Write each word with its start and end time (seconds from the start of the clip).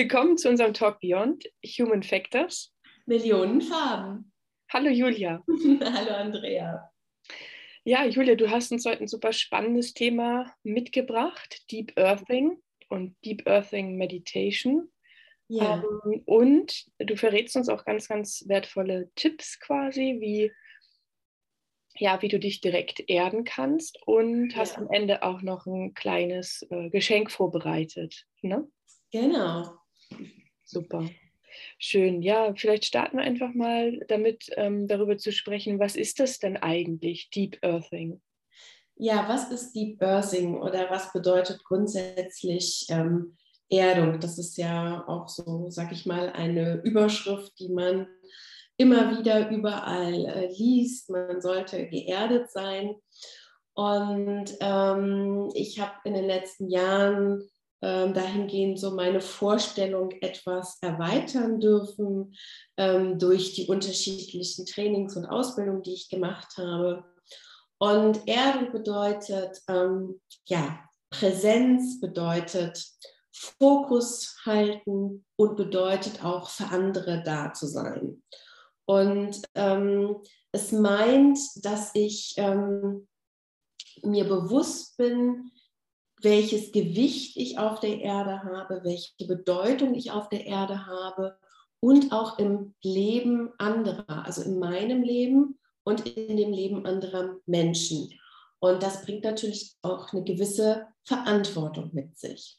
Willkommen 0.00 0.38
zu 0.38 0.48
unserem 0.48 0.72
Talk 0.72 0.98
Beyond 1.00 1.44
Human 1.78 2.02
Factors. 2.02 2.72
Millionen 3.04 3.60
Farben. 3.60 4.32
Hallo 4.72 4.88
Julia. 4.88 5.44
Hallo 5.46 6.14
Andrea. 6.14 6.90
Ja, 7.84 8.06
Julia, 8.06 8.34
du 8.34 8.48
hast 8.48 8.72
uns 8.72 8.86
heute 8.86 9.02
ein 9.02 9.08
super 9.08 9.34
spannendes 9.34 9.92
Thema 9.92 10.56
mitgebracht, 10.62 11.70
Deep 11.70 11.92
Earthing 11.98 12.62
und 12.88 13.14
Deep 13.26 13.46
Earthing 13.46 13.98
Meditation. 13.98 14.90
Ja. 15.48 15.84
Ähm, 15.84 16.22
und 16.24 16.86
du 16.98 17.14
verrätst 17.14 17.56
uns 17.56 17.68
auch 17.68 17.84
ganz, 17.84 18.08
ganz 18.08 18.44
wertvolle 18.48 19.10
Tipps 19.16 19.60
quasi, 19.60 20.16
wie, 20.18 20.50
ja, 21.96 22.22
wie 22.22 22.28
du 22.28 22.38
dich 22.38 22.62
direkt 22.62 23.00
erden 23.06 23.44
kannst 23.44 23.98
und 24.06 24.56
hast 24.56 24.76
ja. 24.76 24.78
am 24.78 24.90
Ende 24.90 25.22
auch 25.22 25.42
noch 25.42 25.66
ein 25.66 25.92
kleines 25.92 26.66
äh, 26.70 26.88
Geschenk 26.88 27.30
vorbereitet. 27.30 28.24
Ne? 28.40 28.66
Genau. 29.12 29.79
Super. 30.64 31.08
Schön. 31.78 32.22
Ja, 32.22 32.52
vielleicht 32.54 32.84
starten 32.84 33.18
wir 33.18 33.24
einfach 33.24 33.52
mal 33.54 34.00
damit, 34.08 34.46
ähm, 34.56 34.86
darüber 34.86 35.16
zu 35.18 35.32
sprechen, 35.32 35.78
was 35.78 35.96
ist 35.96 36.20
das 36.20 36.38
denn 36.38 36.56
eigentlich, 36.56 37.30
Deep 37.30 37.58
Earthing? 37.62 38.20
Ja, 38.96 39.28
was 39.28 39.50
ist 39.50 39.72
Deep 39.72 40.00
Earthing 40.02 40.60
oder 40.60 40.90
was 40.90 41.12
bedeutet 41.12 41.64
grundsätzlich 41.64 42.86
ähm, 42.90 43.36
Erdung? 43.68 44.20
Das 44.20 44.38
ist 44.38 44.58
ja 44.58 45.04
auch 45.08 45.28
so, 45.28 45.70
sag 45.70 45.90
ich 45.92 46.06
mal, 46.06 46.30
eine 46.30 46.82
Überschrift, 46.84 47.58
die 47.58 47.70
man 47.70 48.06
immer 48.76 49.18
wieder 49.18 49.50
überall 49.50 50.26
äh, 50.26 50.46
liest. 50.52 51.10
Man 51.10 51.40
sollte 51.40 51.86
geerdet 51.88 52.50
sein. 52.50 52.94
Und 53.74 54.56
ähm, 54.60 55.50
ich 55.54 55.80
habe 55.80 55.94
in 56.04 56.14
den 56.14 56.26
letzten 56.26 56.68
Jahren 56.68 57.48
ähm, 57.82 58.12
dahingehend 58.14 58.78
so 58.78 58.90
meine 58.92 59.20
Vorstellung 59.20 60.10
etwas 60.20 60.78
erweitern 60.82 61.60
dürfen 61.60 62.34
ähm, 62.76 63.18
durch 63.18 63.54
die 63.54 63.68
unterschiedlichen 63.68 64.66
Trainings 64.66 65.16
und 65.16 65.26
Ausbildungen, 65.26 65.82
die 65.82 65.94
ich 65.94 66.08
gemacht 66.08 66.56
habe. 66.58 67.04
Und 67.78 68.28
Erdung 68.28 68.72
bedeutet, 68.72 69.62
ähm, 69.68 70.20
ja, 70.46 70.80
Präsenz 71.10 72.00
bedeutet 72.00 72.84
Fokus 73.32 74.36
halten 74.44 75.24
und 75.36 75.56
bedeutet 75.56 76.24
auch 76.24 76.50
für 76.50 76.66
andere 76.66 77.22
da 77.24 77.52
zu 77.52 77.66
sein. 77.66 78.22
Und 78.84 79.40
ähm, 79.54 80.16
es 80.52 80.72
meint, 80.72 81.38
dass 81.64 81.92
ich 81.94 82.34
ähm, 82.36 83.08
mir 84.02 84.24
bewusst 84.24 84.96
bin, 84.96 85.50
welches 86.22 86.72
Gewicht 86.72 87.36
ich 87.36 87.58
auf 87.58 87.80
der 87.80 88.00
Erde 88.00 88.42
habe, 88.42 88.80
welche 88.84 89.26
Bedeutung 89.26 89.94
ich 89.94 90.10
auf 90.10 90.28
der 90.28 90.46
Erde 90.46 90.86
habe 90.86 91.36
und 91.80 92.12
auch 92.12 92.38
im 92.38 92.74
Leben 92.82 93.50
anderer, 93.58 94.24
also 94.26 94.42
in 94.42 94.58
meinem 94.58 95.02
Leben 95.02 95.58
und 95.84 96.06
in 96.06 96.36
dem 96.36 96.52
Leben 96.52 96.86
anderer 96.86 97.36
Menschen. 97.46 98.12
Und 98.58 98.82
das 98.82 99.02
bringt 99.04 99.24
natürlich 99.24 99.74
auch 99.82 100.12
eine 100.12 100.22
gewisse 100.22 100.86
Verantwortung 101.04 101.90
mit 101.92 102.18
sich. 102.18 102.58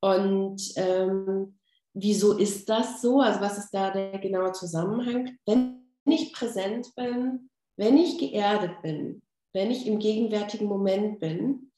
Und 0.00 0.60
ähm, 0.76 1.58
wieso 1.94 2.36
ist 2.36 2.68
das 2.68 3.00
so? 3.00 3.20
Also 3.20 3.40
was 3.40 3.58
ist 3.58 3.70
da 3.70 3.90
der 3.90 4.18
genaue 4.18 4.52
Zusammenhang? 4.52 5.38
Wenn 5.46 5.84
ich 6.04 6.32
präsent 6.32 6.92
bin, 6.96 7.50
wenn 7.76 7.96
ich 7.96 8.18
geerdet 8.18 8.82
bin, 8.82 9.22
wenn 9.52 9.70
ich 9.70 9.86
im 9.86 10.00
gegenwärtigen 10.00 10.66
Moment 10.66 11.20
bin, 11.20 11.70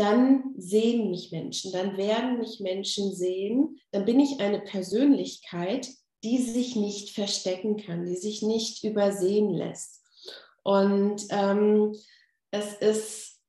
dann 0.00 0.54
sehen 0.56 1.10
mich 1.10 1.30
Menschen, 1.30 1.72
dann 1.72 1.98
werden 1.98 2.38
mich 2.38 2.58
Menschen 2.60 3.14
sehen, 3.14 3.78
dann 3.92 4.06
bin 4.06 4.18
ich 4.18 4.40
eine 4.40 4.60
Persönlichkeit, 4.60 5.88
die 6.24 6.38
sich 6.38 6.74
nicht 6.74 7.10
verstecken 7.14 7.76
kann, 7.76 8.06
die 8.06 8.16
sich 8.16 8.40
nicht 8.40 8.82
übersehen 8.82 9.50
lässt. 9.50 10.02
Und 10.62 11.26
ähm, 11.28 11.94
es 12.50 12.74
ist, 12.74 13.40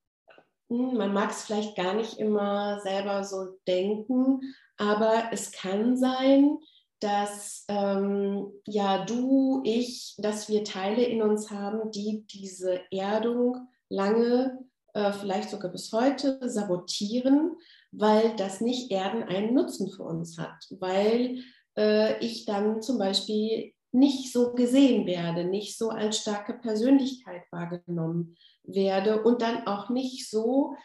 hm, 0.70 0.98
man 0.98 1.14
mag 1.14 1.32
es 1.32 1.44
vielleicht 1.44 1.78
gar 1.78 1.94
nicht 1.94 2.18
immer 2.18 2.82
selber 2.82 3.24
so 3.24 3.58
denken, 3.66 4.42
aber 4.78 5.30
es 5.32 5.54
kann 5.54 5.96
sein, 5.96 6.58
dass 7.00 7.64
ähm, 7.70 8.52
ja 8.68 9.06
du, 9.06 9.62
ich, 9.64 10.16
dass 10.18 10.50
wir 10.50 10.66
Teile 10.66 11.04
in 11.04 11.22
uns 11.22 11.50
haben, 11.50 11.92
die 11.92 12.26
diese 12.30 12.82
Erdung 12.92 13.70
lange 13.90 14.60
äh, 14.94 15.12
vielleicht 15.12 15.50
sogar 15.50 15.72
bis 15.72 15.92
heute 15.92 16.40
sabotieren, 16.50 17.56
weil 17.92 18.36
das 18.36 18.62
nicht 18.62 18.92
Erden 18.92 19.24
einen 19.24 19.54
Nutzen 19.54 19.92
für 19.92 20.04
uns 20.04 20.38
hat, 20.38 20.66
weil 20.80 21.44
äh, 21.78 22.20
ich 22.20 22.46
dann 22.46 22.82
zum 22.82 22.98
Beispiel 22.98 23.74
nicht 23.92 24.32
so 24.32 24.54
gesehen 24.54 25.06
werde, 25.06 25.46
nicht 25.46 25.78
so 25.78 25.90
als 25.90 26.20
starke 26.20 26.54
Persönlichkeit 26.54 27.44
wahrgenommen 27.52 28.38
werde 28.64 29.22
und 29.24 29.42
dann 29.42 29.68
auch 29.68 29.90
nicht 29.90 30.30
so, 30.30 30.76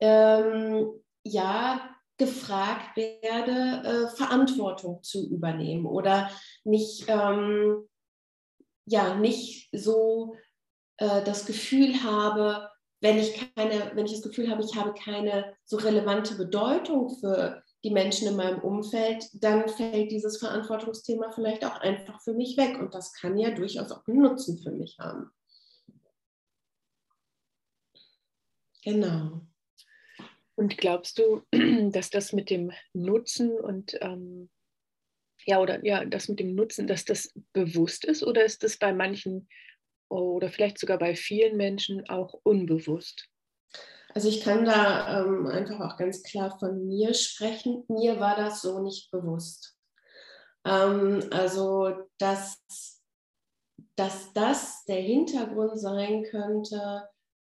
ähm, 0.00 0.90
ja, 1.24 1.90
gefragt 2.18 2.96
werde, 2.96 3.88
äh, 3.88 4.16
Verantwortung 4.16 5.02
zu 5.02 5.26
übernehmen 5.30 5.86
oder 5.86 6.30
nicht, 6.64 7.06
ähm, 7.08 7.88
ja, 8.84 9.14
nicht 9.14 9.70
so 9.72 10.34
äh, 10.98 11.24
das 11.24 11.46
Gefühl 11.46 12.02
habe, 12.02 12.69
wenn 13.00 13.18
ich 13.18 13.54
keine, 13.54 13.92
wenn 13.94 14.06
ich 14.06 14.12
das 14.12 14.22
Gefühl 14.22 14.50
habe, 14.50 14.62
ich 14.62 14.76
habe 14.76 14.92
keine 14.92 15.54
so 15.64 15.76
relevante 15.78 16.34
Bedeutung 16.34 17.10
für 17.18 17.62
die 17.82 17.90
Menschen 17.90 18.28
in 18.28 18.36
meinem 18.36 18.60
Umfeld, 18.60 19.24
dann 19.32 19.68
fällt 19.68 20.10
dieses 20.10 20.38
Verantwortungsthema 20.38 21.30
vielleicht 21.30 21.64
auch 21.64 21.80
einfach 21.80 22.20
für 22.22 22.34
mich 22.34 22.56
weg. 22.58 22.78
Und 22.78 22.94
das 22.94 23.14
kann 23.14 23.38
ja 23.38 23.50
durchaus 23.50 23.90
auch 23.90 24.06
einen 24.06 24.20
Nutzen 24.20 24.58
für 24.58 24.70
mich 24.70 24.98
haben. 24.98 25.30
Genau. 28.84 29.40
Und 30.54 30.76
glaubst 30.76 31.18
du, 31.18 31.42
dass 31.90 32.10
das 32.10 32.32
mit 32.34 32.50
dem 32.50 32.70
Nutzen 32.92 33.58
und 33.58 33.96
ähm, 34.02 34.50
ja, 35.46 35.58
oder 35.58 35.84
ja, 35.86 36.04
das 36.04 36.28
mit 36.28 36.38
dem 36.38 36.54
Nutzen, 36.54 36.86
dass 36.86 37.06
das 37.06 37.32
bewusst 37.54 38.04
ist 38.04 38.22
oder 38.22 38.44
ist 38.44 38.62
das 38.62 38.76
bei 38.76 38.92
manchen 38.92 39.48
oder 40.10 40.50
vielleicht 40.50 40.78
sogar 40.78 40.98
bei 40.98 41.14
vielen 41.14 41.56
Menschen 41.56 42.08
auch 42.08 42.34
unbewusst? 42.42 43.28
Also 44.14 44.28
ich 44.28 44.40
kann 44.40 44.64
da 44.64 45.20
ähm, 45.20 45.46
einfach 45.46 45.80
auch 45.80 45.96
ganz 45.96 46.22
klar 46.22 46.58
von 46.58 46.86
mir 46.86 47.14
sprechen. 47.14 47.84
Mir 47.88 48.18
war 48.18 48.36
das 48.36 48.60
so 48.60 48.80
nicht 48.82 49.10
bewusst. 49.10 49.76
Ähm, 50.64 51.22
also 51.30 52.08
dass, 52.18 52.60
dass 53.96 54.32
das 54.32 54.84
der 54.86 55.00
Hintergrund 55.00 55.78
sein 55.78 56.24
könnte, 56.24 57.08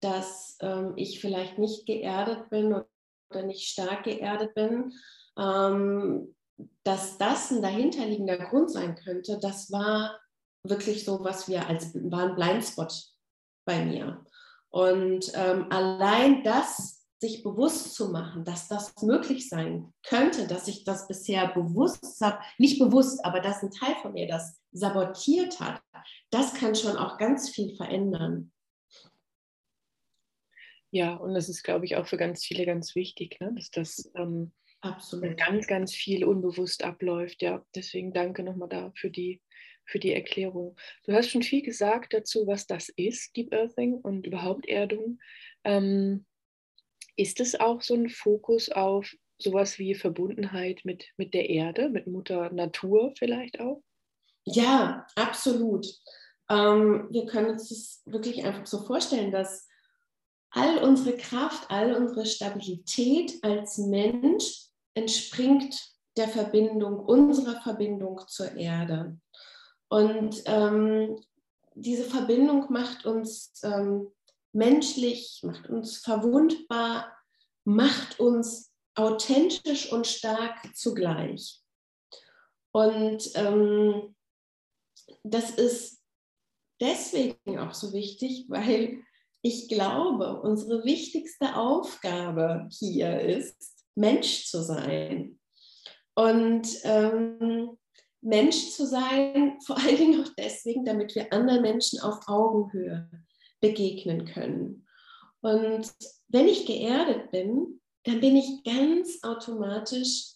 dass 0.01 0.59
ähm, 0.61 0.93
ich 0.97 1.21
vielleicht 1.21 1.59
nicht 1.59 1.87
geerdet 1.87 2.51
bin 2.51 2.83
oder 3.31 3.43
nicht 3.45 3.69
stark 3.69 4.05
geerdet 4.05 4.55
bin, 4.55 4.93
ähm, 5.39 6.35
dass 6.85 7.17
das 7.19 7.51
ein 7.51 7.63
dahinterliegender 7.63 8.39
Grund 8.39 8.71
sein 8.71 8.95
könnte, 8.97 9.39
das 9.41 9.73
war 9.73 10.21
wirklich 10.65 11.05
so, 11.05 11.23
was 11.25 11.49
wir 11.49 11.67
als 11.67 11.95
war 11.95 12.29
ein 12.29 12.35
Blindspot 12.35 12.93
bei 13.65 13.85
mir. 13.85 14.25
Und 14.71 15.31
ähm, 15.35 15.67
allein 15.71 16.43
das, 16.43 17.03
sich 17.21 17.45
bewusst 17.45 17.95
zu 17.95 18.09
machen, 18.09 18.45
dass 18.45 18.67
das 18.67 19.01
möglich 19.01 19.49
sein 19.49 19.93
könnte, 20.05 20.49
dass 20.49 20.67
ich 20.67 20.83
das 20.83 21.07
bisher 21.07 21.49
bewusst 21.55 22.21
habe, 22.21 22.41
nicht 22.59 22.81
bewusst, 22.81 23.25
aber 23.25 23.41
dass 23.41 23.63
ein 23.63 23.71
Teil 23.71 23.95
von 24.03 24.13
mir 24.13 24.27
das 24.27 24.61
sabotiert 24.73 25.61
hat, 25.61 25.81
das 26.31 26.55
kann 26.55 26.75
schon 26.75 26.97
auch 26.97 27.19
ganz 27.19 27.51
viel 27.51 27.77
verändern. 27.77 28.51
Ja, 30.91 31.15
und 31.15 31.35
das 31.35 31.49
ist, 31.49 31.63
glaube 31.63 31.85
ich, 31.85 31.97
auch 31.97 32.07
für 32.07 32.17
ganz 32.17 32.45
viele 32.45 32.67
ganz 32.67 32.95
wichtig, 32.97 33.41
ne? 33.41 33.53
dass 33.55 33.71
das 33.71 34.11
ähm, 34.17 34.53
Absolut. 34.81 35.39
ganz, 35.39 35.67
ganz 35.69 35.95
viel 35.95 36.25
unbewusst 36.25 36.83
abläuft. 36.83 37.41
Ja, 37.41 37.65
deswegen 37.75 38.13
danke 38.13 38.43
nochmal 38.43 38.69
da 38.69 38.91
für 38.97 39.11
die 39.11 39.41
für 39.85 39.99
die 39.99 40.13
Erklärung. 40.13 40.77
Du 41.05 41.13
hast 41.13 41.31
schon 41.31 41.43
viel 41.43 41.63
gesagt 41.63 42.13
dazu, 42.13 42.47
was 42.47 42.67
das 42.67 42.89
ist, 42.91 43.37
Deep 43.37 43.53
Earthing 43.53 43.95
und 43.95 44.27
überhaupt 44.27 44.67
Erdung. 44.69 45.19
Ähm, 45.65 46.25
ist 47.17 47.41
es 47.41 47.59
auch 47.59 47.83
so 47.83 47.95
ein 47.95 48.09
Fokus 48.09 48.71
auf 48.71 49.15
sowas 49.39 49.79
wie 49.79 49.95
Verbundenheit 49.95 50.81
mit, 50.85 51.07
mit 51.17 51.35
der 51.35 51.51
Erde, 51.51 51.89
mit 51.89 52.07
Mutter 52.07 52.51
Natur 52.53 53.13
vielleicht 53.19 53.61
auch? 53.61 53.83
Ja, 54.45 55.07
absolut. 55.17 55.87
Ähm, 56.49 57.09
wir 57.11 57.27
können 57.27 57.51
uns 57.51 57.69
das 57.69 58.03
wirklich 58.07 58.45
einfach 58.45 58.67
so 58.67 58.85
vorstellen, 58.85 59.31
dass 59.31 59.69
all 60.51 60.79
unsere 60.79 61.17
Kraft, 61.17 61.71
all 61.71 61.95
unsere 61.95 62.27
Stabilität 62.27 63.39
als 63.43 63.79
Mensch 63.79 64.67
entspringt 64.95 65.93
der 66.17 66.29
Verbindung, 66.29 66.99
unserer 66.99 67.61
Verbindung 67.63 68.21
zur 68.29 68.55
Erde. 68.57 69.19
Und 69.93 70.45
ähm, 70.47 71.23
diese 71.75 72.05
Verbindung 72.05 72.73
macht 72.73 73.05
uns 73.05 73.61
ähm, 73.63 74.11
menschlich, 74.55 75.41
macht 75.43 75.69
uns 75.69 75.99
verwundbar, 75.99 77.15
macht 77.65 78.19
uns 78.19 78.73
authentisch 78.95 79.93
und 79.93 80.07
stark 80.07 80.75
zugleich. 80.75 81.61
Und 82.73 83.33
ähm, 83.35 84.17
das 85.25 85.51
ist 85.51 86.03
deswegen 86.81 87.59
auch 87.59 87.75
so 87.75 87.93
wichtig, 87.93 88.47
weil 88.49 88.99
ich 89.43 89.69
glaube, 89.69 90.41
unsere 90.41 90.87
wichtigste 90.87 91.55
Aufgabe 91.55 92.67
hier 92.71 93.21
ist, 93.21 93.85
Mensch 93.95 94.47
zu 94.47 94.63
sein. 94.63 95.39
Und 96.15 96.67
ähm, 96.85 97.77
Mensch 98.23 98.71
zu 98.71 98.87
sein, 98.87 99.59
vor 99.67 99.77
allen 99.77 99.97
Dingen 99.97 100.25
auch 100.25 100.31
deswegen, 100.39 100.85
damit 100.85 101.15
wir 101.15 101.33
anderen 101.33 101.63
Menschen 101.63 102.01
auf 102.01 102.27
Augenhöhe 102.27 103.11
begegnen 103.61 104.25
können. 104.25 104.87
Und 105.41 105.93
wenn 106.29 106.49
ich 106.49 106.67
geerdet 106.67 107.31
bin, 107.31 107.81
dann 108.05 108.21
bin 108.21 108.37
ich 108.37 108.65
ganz 108.65 109.23
automatisch 109.23 110.35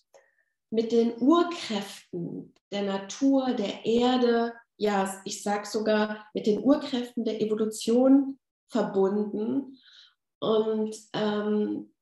mit 0.70 0.92
den 0.92 1.20
Urkräften 1.20 2.54
der 2.72 2.82
Natur, 2.82 3.52
der 3.52 3.84
Erde, 3.84 4.52
ja, 4.76 5.20
ich 5.24 5.42
sage 5.42 5.66
sogar 5.66 6.26
mit 6.34 6.46
den 6.46 6.62
Urkräften 6.62 7.24
der 7.24 7.40
Evolution 7.40 8.38
verbunden. 8.68 9.78
Und 10.40 10.96
ähm, 11.12 11.92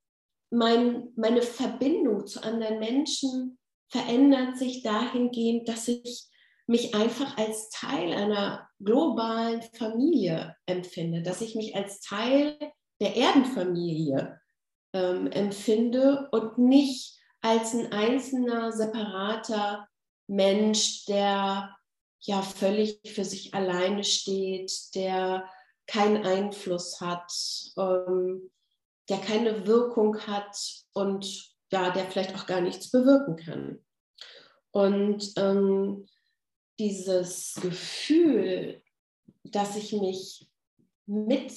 mein, 0.50 1.12
meine 1.16 1.42
Verbindung 1.42 2.26
zu 2.26 2.42
anderen 2.42 2.78
Menschen 2.78 3.58
verändert 3.88 4.58
sich 4.58 4.82
dahingehend, 4.82 5.68
dass 5.68 5.88
ich 5.88 6.28
mich 6.66 6.94
einfach 6.94 7.36
als 7.36 7.68
Teil 7.70 8.12
einer 8.12 8.68
globalen 8.82 9.62
Familie 9.62 10.56
empfinde, 10.66 11.22
dass 11.22 11.40
ich 11.40 11.54
mich 11.54 11.76
als 11.76 12.00
Teil 12.00 12.56
der 13.00 13.16
Erdenfamilie 13.16 14.40
ähm, 14.94 15.30
empfinde 15.30 16.28
und 16.32 16.58
nicht 16.58 17.18
als 17.42 17.74
ein 17.74 17.92
einzelner, 17.92 18.72
separater 18.72 19.86
Mensch, 20.26 21.04
der 21.04 21.76
ja 22.20 22.40
völlig 22.40 23.00
für 23.04 23.24
sich 23.24 23.52
alleine 23.52 24.02
steht, 24.02 24.72
der 24.94 25.46
keinen 25.86 26.24
Einfluss 26.24 27.00
hat, 27.02 27.30
ähm, 27.76 28.50
der 29.10 29.18
keine 29.18 29.66
Wirkung 29.66 30.18
hat 30.26 30.56
und 30.94 31.53
ja, 31.74 31.90
der 31.90 32.06
vielleicht 32.06 32.36
auch 32.36 32.46
gar 32.46 32.60
nichts 32.60 32.90
bewirken 32.92 33.36
kann. 33.36 33.84
Und 34.70 35.32
ähm, 35.36 36.06
dieses 36.78 37.54
Gefühl, 37.60 38.80
dass 39.42 39.76
ich 39.76 39.92
mich 39.92 40.48
mit 41.06 41.52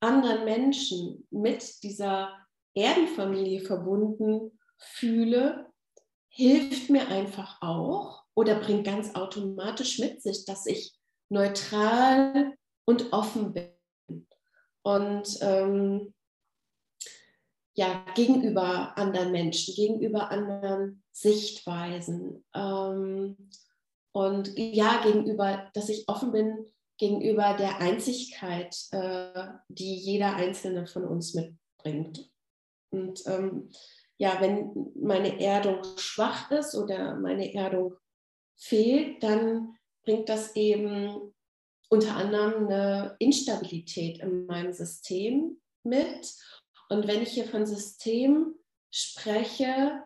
anderen 0.00 0.44
Menschen, 0.44 1.26
mit 1.30 1.84
dieser 1.84 2.36
Erdenfamilie 2.74 3.60
verbunden 3.60 4.58
fühle, 4.76 5.66
hilft 6.28 6.90
mir 6.90 7.06
einfach 7.06 7.62
auch 7.62 8.24
oder 8.34 8.58
bringt 8.58 8.84
ganz 8.84 9.14
automatisch 9.14 10.00
mit 10.00 10.20
sich, 10.20 10.44
dass 10.46 10.66
ich 10.66 10.98
neutral 11.28 12.54
und 12.86 13.12
offen 13.12 13.52
bin. 13.52 14.26
Und 14.82 15.38
ähm, 15.42 16.12
ja, 17.74 18.04
gegenüber 18.14 18.96
anderen 18.96 19.32
Menschen, 19.32 19.74
gegenüber 19.74 20.30
anderen 20.30 21.02
Sichtweisen. 21.12 22.44
Ähm, 22.54 23.50
und 24.12 24.52
ja, 24.56 25.02
gegenüber, 25.02 25.70
dass 25.74 25.88
ich 25.88 26.08
offen 26.08 26.32
bin 26.32 26.66
gegenüber 26.98 27.56
der 27.58 27.78
Einzigkeit, 27.78 28.76
äh, 28.92 29.46
die 29.68 29.94
jeder 29.94 30.36
Einzelne 30.36 30.86
von 30.86 31.04
uns 31.04 31.34
mitbringt. 31.34 32.30
Und 32.90 33.26
ähm, 33.26 33.70
ja, 34.18 34.38
wenn 34.40 34.92
meine 35.00 35.40
Erdung 35.40 35.82
schwach 35.96 36.50
ist 36.50 36.74
oder 36.74 37.16
meine 37.16 37.54
Erdung 37.54 37.94
fehlt, 38.58 39.22
dann 39.22 39.76
bringt 40.02 40.28
das 40.28 40.54
eben 40.56 41.32
unter 41.88 42.16
anderem 42.16 42.66
eine 42.66 43.16
Instabilität 43.18 44.18
in 44.18 44.44
meinem 44.44 44.72
System 44.74 45.58
mit. 45.82 46.34
Und 46.90 47.06
wenn 47.06 47.22
ich 47.22 47.30
hier 47.30 47.46
von 47.46 47.66
System 47.66 48.54
spreche, 48.90 50.02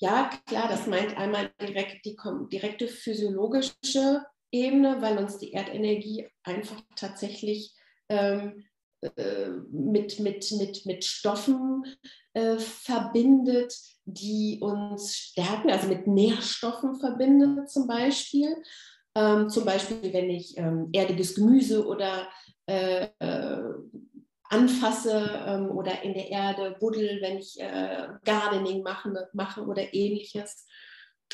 ja, 0.00 0.30
klar, 0.46 0.68
das 0.68 0.86
meint 0.86 1.16
einmal 1.16 1.52
direkt 1.60 2.04
die 2.04 2.16
direkte 2.50 2.88
physiologische 2.88 4.24
Ebene, 4.50 5.00
weil 5.00 5.18
uns 5.18 5.38
die 5.38 5.52
Erdenergie 5.52 6.26
einfach 6.42 6.80
tatsächlich 6.96 7.74
ähm, 8.08 8.64
äh, 9.02 9.48
mit, 9.70 10.20
mit, 10.20 10.50
mit, 10.52 10.86
mit 10.86 11.04
Stoffen 11.04 11.84
äh, 12.34 12.56
verbindet, 12.56 13.74
die 14.04 14.58
uns 14.60 15.16
stärken, 15.16 15.70
also 15.70 15.86
mit 15.86 16.06
Nährstoffen 16.06 16.98
verbindet 16.98 17.70
zum 17.70 17.86
Beispiel. 17.86 18.56
Ähm, 19.14 19.48
zum 19.50 19.64
Beispiel, 19.64 20.12
wenn 20.12 20.30
ich 20.30 20.56
ähm, 20.56 20.88
erdiges 20.92 21.34
Gemüse 21.34 21.86
oder 21.86 22.28
äh, 22.66 23.08
äh, 23.18 23.62
anfasse 24.52 25.44
ähm, 25.46 25.70
oder 25.70 26.02
in 26.02 26.12
der 26.12 26.28
Erde 26.28 26.76
buddel, 26.78 27.20
wenn 27.22 27.38
ich 27.38 27.58
äh, 27.58 28.08
Gardening 28.24 28.82
mache, 28.82 29.28
mache 29.32 29.62
oder 29.62 29.94
ähnliches. 29.94 30.66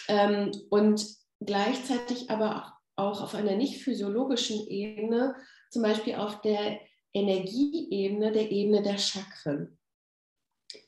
Ähm, 0.06 0.52
und 0.70 1.04
gleichzeitig 1.40 2.30
aber 2.30 2.74
auch 2.96 3.20
auf 3.20 3.34
einer 3.34 3.56
nicht 3.56 3.82
physiologischen 3.82 4.66
Ebene, 4.68 5.34
zum 5.70 5.82
Beispiel 5.82 6.14
auf 6.14 6.40
der 6.42 6.80
Energieebene, 7.12 8.30
der 8.30 8.50
Ebene 8.52 8.82
der 8.82 8.98
Chakren. 8.98 9.78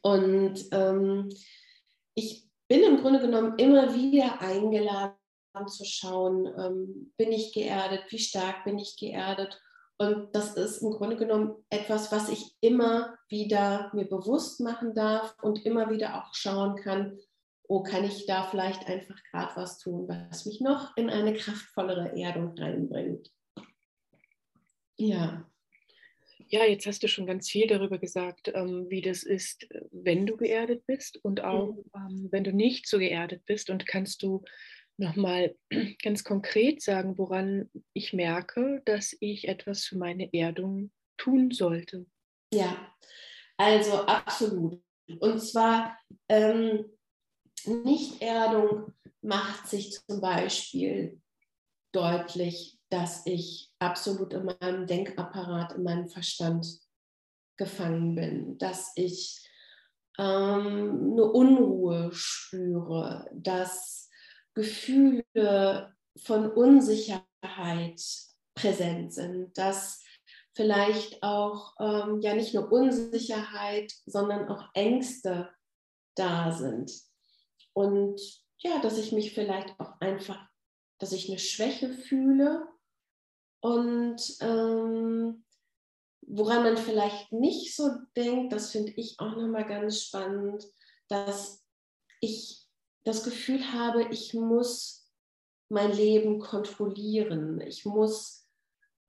Und 0.02 0.66
ähm, 0.70 1.30
ich 2.14 2.48
bin 2.68 2.82
im 2.84 3.00
Grunde 3.00 3.20
genommen 3.20 3.58
immer 3.58 3.92
wieder 3.94 4.40
eingeladen 4.40 5.16
zu 5.66 5.84
schauen, 5.84 6.46
ähm, 6.46 7.12
bin 7.16 7.32
ich 7.32 7.52
geerdet, 7.52 8.04
wie 8.10 8.18
stark 8.18 8.64
bin 8.64 8.78
ich 8.78 8.96
geerdet. 8.96 9.60
Und 10.00 10.34
das 10.34 10.54
ist 10.56 10.78
im 10.80 10.92
Grunde 10.92 11.14
genommen 11.16 11.62
etwas, 11.68 12.10
was 12.10 12.30
ich 12.30 12.56
immer 12.62 13.18
wieder 13.28 13.90
mir 13.92 14.06
bewusst 14.06 14.58
machen 14.58 14.94
darf 14.94 15.36
und 15.42 15.66
immer 15.66 15.90
wieder 15.90 16.16
auch 16.16 16.34
schauen 16.34 16.76
kann, 16.76 17.18
oh, 17.68 17.82
kann 17.82 18.04
ich 18.04 18.24
da 18.24 18.44
vielleicht 18.44 18.86
einfach 18.86 19.22
gerade 19.30 19.54
was 19.56 19.78
tun, 19.78 20.08
was 20.08 20.46
mich 20.46 20.62
noch 20.62 20.96
in 20.96 21.10
eine 21.10 21.34
kraftvollere 21.34 22.18
Erdung 22.18 22.56
reinbringt. 22.56 23.30
Ja. 24.96 25.46
Ja, 26.48 26.64
jetzt 26.64 26.86
hast 26.86 27.02
du 27.02 27.06
schon 27.08 27.26
ganz 27.26 27.50
viel 27.50 27.66
darüber 27.66 27.98
gesagt, 27.98 28.50
ähm, 28.54 28.86
wie 28.88 29.02
das 29.02 29.22
ist, 29.22 29.68
wenn 29.92 30.24
du 30.24 30.38
geerdet 30.38 30.86
bist 30.86 31.22
und 31.22 31.44
auch 31.44 31.74
mhm. 31.74 31.84
ähm, 31.94 32.28
wenn 32.30 32.44
du 32.44 32.54
nicht 32.54 32.88
so 32.88 32.98
geerdet 32.98 33.44
bist. 33.44 33.68
Und 33.68 33.86
kannst 33.86 34.22
du 34.22 34.44
nochmal 35.00 35.56
ganz 36.02 36.22
konkret 36.24 36.82
sagen, 36.82 37.18
woran 37.18 37.70
ich 37.92 38.12
merke, 38.12 38.82
dass 38.84 39.16
ich 39.20 39.48
etwas 39.48 39.84
für 39.84 39.98
meine 39.98 40.32
Erdung 40.32 40.90
tun 41.16 41.50
sollte? 41.50 42.06
Ja, 42.52 42.94
also 43.56 44.06
absolut. 44.06 44.82
Und 45.18 45.40
zwar 45.40 45.98
ähm, 46.28 46.84
Nichterdung 47.66 48.92
macht 49.22 49.68
sich 49.68 49.98
zum 50.06 50.20
Beispiel 50.20 51.20
deutlich, 51.92 52.78
dass 52.88 53.26
ich 53.26 53.70
absolut 53.78 54.32
in 54.32 54.44
meinem 54.44 54.86
Denkapparat, 54.86 55.72
in 55.74 55.82
meinem 55.82 56.08
Verstand 56.08 56.66
gefangen 57.56 58.14
bin, 58.14 58.58
dass 58.58 58.92
ich 58.96 59.46
ähm, 60.18 61.12
eine 61.12 61.24
Unruhe 61.24 62.10
spüre, 62.12 63.28
dass 63.32 64.09
Gefühle 64.54 65.94
von 66.16 66.50
Unsicherheit 66.52 68.02
präsent 68.54 69.14
sind, 69.14 69.56
dass 69.56 70.02
vielleicht 70.54 71.22
auch 71.22 71.74
ähm, 71.78 72.20
ja 72.20 72.34
nicht 72.34 72.54
nur 72.54 72.70
Unsicherheit, 72.70 73.92
sondern 74.06 74.48
auch 74.48 74.68
Ängste 74.74 75.48
da 76.16 76.52
sind. 76.52 76.92
Und 77.72 78.20
ja, 78.58 78.80
dass 78.80 78.98
ich 78.98 79.12
mich 79.12 79.32
vielleicht 79.32 79.78
auch 79.80 80.00
einfach, 80.00 80.48
dass 80.98 81.12
ich 81.12 81.28
eine 81.28 81.38
Schwäche 81.38 81.92
fühle 81.92 82.66
und 83.60 84.20
ähm, 84.40 85.44
woran 86.22 86.62
man 86.62 86.76
vielleicht 86.76 87.32
nicht 87.32 87.74
so 87.74 87.90
denkt, 88.16 88.52
das 88.52 88.70
finde 88.70 88.92
ich 88.92 89.18
auch 89.18 89.36
nochmal 89.36 89.66
ganz 89.66 90.02
spannend, 90.02 90.64
dass 91.08 91.64
ich 92.20 92.66
das 93.04 93.24
Gefühl 93.24 93.72
habe, 93.72 94.08
ich 94.10 94.34
muss 94.34 95.10
mein 95.68 95.92
Leben 95.92 96.38
kontrollieren. 96.38 97.60
Ich 97.60 97.84
muss 97.84 98.48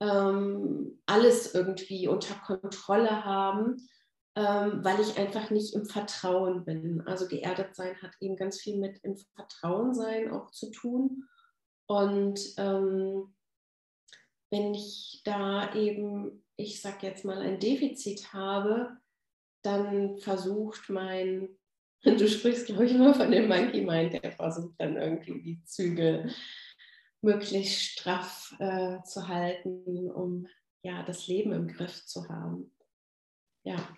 ähm, 0.00 1.02
alles 1.06 1.54
irgendwie 1.54 2.08
unter 2.08 2.34
Kontrolle 2.34 3.24
haben 3.24 3.88
ähm, 4.34 4.82
weil 4.82 4.98
ich 5.00 5.18
einfach 5.18 5.50
nicht 5.50 5.74
im 5.74 5.84
Vertrauen 5.84 6.64
bin. 6.64 7.02
Also 7.06 7.28
geerdet 7.28 7.76
sein 7.76 8.00
hat 8.00 8.12
eben 8.20 8.36
ganz 8.36 8.60
viel 8.60 8.78
mit 8.78 8.98
im 9.02 9.16
Vertrauen 9.16 9.94
sein 9.94 10.30
auch 10.30 10.50
zu 10.50 10.70
tun. 10.70 11.28
Und 11.86 12.40
ähm, 12.56 13.34
wenn 14.50 14.72
ich 14.72 15.20
da 15.24 15.74
eben, 15.74 16.46
ich 16.56 16.80
sag 16.80 17.02
jetzt 17.02 17.26
mal, 17.26 17.42
ein 17.42 17.60
Defizit 17.60 18.32
habe, 18.32 18.96
dann 19.62 20.16
versucht 20.16 20.88
mein 20.88 21.58
Du 22.18 22.28
sprichst, 22.28 22.66
glaube 22.66 22.86
ich, 22.86 22.92
immer 22.92 23.14
von 23.14 23.30
dem 23.30 23.48
Monkey 23.48 23.82
Mind, 23.82 24.14
der 24.14 24.32
versucht 24.32 24.74
dann 24.78 24.96
irgendwie 24.96 25.40
die 25.40 25.64
Zügel 25.64 26.32
möglichst 27.20 27.80
straff 27.80 28.54
äh, 28.58 29.00
zu 29.04 29.28
halten, 29.28 30.10
um 30.10 30.48
ja 30.82 31.04
das 31.04 31.28
Leben 31.28 31.52
im 31.52 31.68
Griff 31.68 32.04
zu 32.04 32.28
haben. 32.28 32.74
Ja. 33.64 33.96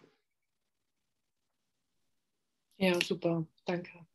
Ja, 2.77 3.01
super, 3.01 3.47
danke. 3.65 4.07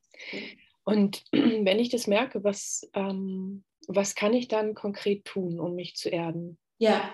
Und 0.84 1.24
wenn 1.32 1.80
ich 1.80 1.90
das 1.90 2.08
merke, 2.08 2.44
was, 2.44 2.88
ähm, 2.94 3.64
was 3.88 4.14
kann 4.16 4.34
ich 4.34 4.48
dann 4.48 4.76
konkret 4.76 5.26
tun, 5.26 5.60
um 5.60 5.76
mich 5.76 5.96
zu 5.96 6.10
erden? 6.10 6.60
Ja, 6.78 7.14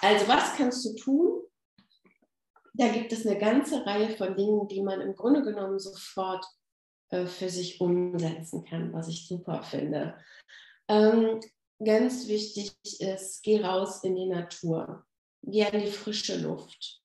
also 0.00 0.28
was 0.28 0.56
kannst 0.56 0.84
du 0.84 0.94
tun? 0.96 1.42
Da 2.74 2.88
gibt 2.88 3.12
es 3.12 3.26
eine 3.26 3.38
ganze 3.38 3.84
Reihe 3.84 4.16
von 4.16 4.34
Dingen, 4.34 4.68
die 4.68 4.82
man 4.82 5.00
im 5.00 5.14
Grunde 5.14 5.42
genommen 5.42 5.78
sofort 5.78 6.44
äh, 7.10 7.26
für 7.26 7.50
sich 7.50 7.80
umsetzen 7.80 8.64
kann, 8.64 8.92
was 8.92 9.08
ich 9.08 9.28
super 9.28 9.62
finde. 9.62 10.16
Ähm, 10.88 11.40
ganz 11.84 12.28
wichtig 12.28 12.74
ist, 13.00 13.42
geh 13.42 13.62
raus 13.62 14.02
in 14.04 14.16
die 14.16 14.26
Natur, 14.26 15.04
geh 15.42 15.66
an 15.66 15.80
die 15.80 15.90
frische 15.90 16.38
Luft, 16.40 17.02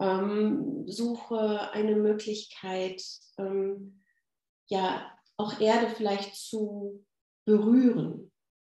ähm, 0.00 0.84
suche 0.86 1.70
eine 1.72 1.96
Möglichkeit, 1.96 3.02
ähm, 3.38 4.02
ja, 4.68 5.12
auch 5.36 5.60
Erde 5.60 5.88
vielleicht 5.94 6.36
zu 6.36 7.04
berühren 7.44 8.32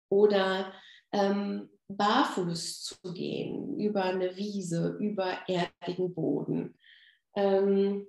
oder 0.08 0.72
ähm, 1.12 1.68
barfuß 1.88 2.82
zu 2.82 3.12
gehen 3.12 3.78
über 3.78 4.04
eine 4.04 4.36
Wiese, 4.36 4.96
über 5.00 5.38
erdigen 5.48 6.14
Boden. 6.14 6.78
Ähm, 7.34 8.06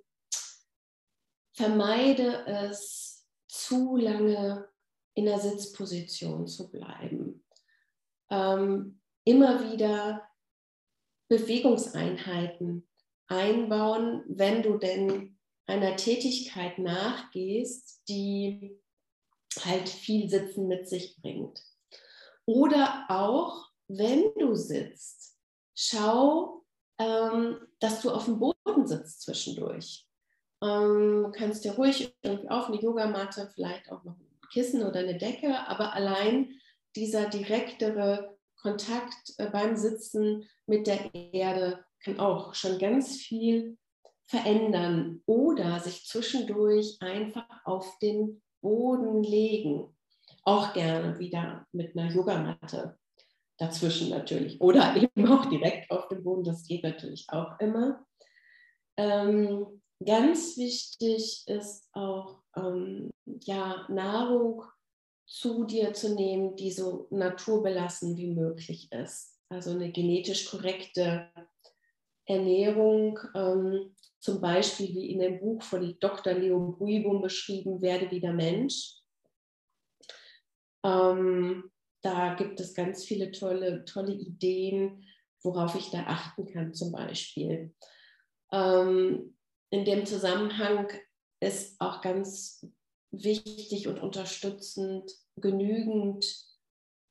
vermeide 1.54 2.46
es, 2.46 3.16
zu 3.48 3.96
lange 3.96 4.68
in 5.14 5.26
der 5.26 5.40
Sitzposition 5.40 6.46
zu 6.46 6.70
bleiben. 6.70 7.46
Ähm, 8.30 9.00
immer 9.24 9.72
wieder 9.72 10.28
Bewegungseinheiten 11.30 12.88
einbauen, 13.28 14.24
wenn 14.28 14.62
du 14.62 14.78
denn 14.78 15.38
einer 15.68 15.96
Tätigkeit 15.96 16.78
nachgehst, 16.78 18.04
die 18.08 18.80
halt 19.64 19.90
viel 19.90 20.30
Sitzen 20.30 20.68
mit 20.68 20.88
sich 20.88 21.18
bringt. 21.22 21.64
Oder 22.46 23.06
auch, 23.10 23.65
wenn 23.88 24.34
du 24.38 24.56
sitzt, 24.56 25.38
schau, 25.76 26.64
ähm, 26.98 27.58
dass 27.80 28.02
du 28.02 28.12
auf 28.12 28.26
dem 28.26 28.40
Boden 28.40 28.88
sitzt 28.88 29.22
zwischendurch. 29.22 30.08
Ähm, 30.64 31.34
kannst 31.36 31.66
dir 31.66 31.74
ruhig 31.74 32.16
irgendwie 32.22 32.50
auf 32.50 32.68
eine 32.68 32.82
Yogamatte, 32.82 33.52
vielleicht 33.54 33.92
auch 33.92 34.04
noch 34.04 34.18
ein 34.18 34.40
Kissen 34.52 34.84
oder 34.84 35.00
eine 35.00 35.18
Decke, 35.18 35.68
aber 35.68 35.94
allein 35.94 36.54
dieser 36.96 37.30
direktere 37.30 38.38
Kontakt 38.62 39.34
äh, 39.38 39.50
beim 39.50 39.76
Sitzen 39.76 40.48
mit 40.66 40.88
der 40.88 41.14
Erde 41.34 41.84
kann 42.00 42.20
auch 42.20 42.54
schon 42.54 42.80
ganz 42.80 43.18
viel 43.18 43.78
verändern 44.28 45.22
oder 45.26 45.80
sich 45.80 46.06
zwischendurch 46.06 46.98
einfach 47.02 47.46
auf 47.66 48.00
den 48.00 48.42
Boden 48.62 49.22
legen 49.22 49.96
auch 50.46 50.74
gerne 50.74 51.18
wieder 51.20 51.66
mit 51.72 51.98
einer 51.98 52.12
Yogamatte 52.12 52.98
dazwischen 53.58 54.10
natürlich. 54.10 54.60
Oder 54.62 54.96
eben 55.02 55.28
auch 55.28 55.46
direkt 55.46 55.92
auf 55.92 56.08
dem 56.08 56.24
Boden, 56.24 56.44
das 56.44 56.64
geht 56.64 56.84
natürlich 56.84 57.28
auch 57.30 57.60
immer. 57.60 58.06
Ähm, 58.98 59.82
ganz 60.04 60.58
wichtig 60.58 61.44
ist 61.48 61.90
auch 61.94 62.42
ähm, 62.56 63.12
ja, 63.42 63.86
Nahrung 63.90 64.64
zu 65.26 65.66
dir 65.66 65.94
zu 65.94 66.14
nehmen, 66.14 66.56
die 66.56 66.72
so 66.72 67.08
naturbelassen 67.10 68.16
wie 68.18 68.34
möglich 68.34 68.92
ist. 68.92 69.40
Also 69.50 69.72
eine 69.72 69.92
genetisch 69.92 70.50
korrekte 70.50 71.32
Ernährung, 72.26 73.20
ähm, 73.36 73.96
zum 74.20 74.42
Beispiel 74.42 74.90
wie 74.96 75.12
in 75.12 75.20
dem 75.20 75.40
Buch 75.40 75.62
von 75.62 75.98
Dr. 76.00 76.34
Leo 76.34 76.76
Buibum 76.80 77.22
beschrieben, 77.22 77.82
Werde 77.82 78.10
wieder 78.10 78.34
Mensch. 78.34 78.96
Ähm, 80.84 81.72
da 82.06 82.36
gibt 82.36 82.60
es 82.60 82.76
ganz 82.76 83.04
viele 83.04 83.32
tolle, 83.32 83.84
tolle 83.86 84.14
Ideen, 84.14 85.08
worauf 85.42 85.76
ich 85.76 85.90
da 85.90 86.04
achten 86.06 86.46
kann 86.46 86.74
zum 86.74 86.92
Beispiel. 86.92 87.74
Ähm, 88.52 89.36
in 89.72 89.86
dem 89.86 90.06
Zusammenhang 90.06 90.88
ist 91.40 91.82
auch 91.82 92.02
ganz 92.02 92.66
wichtig 93.12 93.88
und 93.88 94.00
unterstützend, 94.00 95.12
genügend 95.38 96.26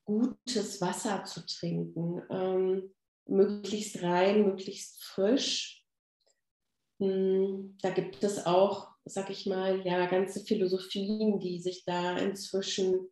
gutes 0.05 0.79
Wasser 0.79 1.25
zu 1.25 1.45
trinken. 1.45 2.21
Ähm, 2.29 2.93
möglichst 3.27 4.01
rein, 4.01 4.45
möglichst 4.45 5.03
frisch. 5.03 5.83
Hm, 7.01 7.77
da 7.81 7.89
gibt 7.89 8.23
es 8.23 8.45
auch, 8.45 8.87
sag 9.03 9.29
ich 9.29 9.45
mal, 9.45 9.85
ja, 9.85 10.05
ganze 10.05 10.39
Philosophien, 10.45 11.39
die 11.39 11.59
sich 11.59 11.83
da 11.83 12.17
inzwischen 12.17 13.09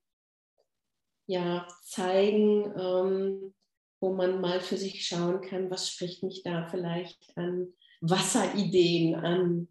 ja, 1.28 1.68
zeigen, 1.84 2.74
ähm, 2.78 3.54
wo 4.00 4.14
man 4.14 4.42
mal 4.42 4.60
für 4.60 4.78
sich 4.78 5.06
schauen 5.06 5.42
kann, 5.42 5.72
was 5.72 5.90
spricht 5.90 6.24
mich 6.24 6.44
da 6.44 6.68
vielleicht 6.68 7.32
an 7.38 7.74
Wasserideen 8.02 9.16
an. 9.16 9.68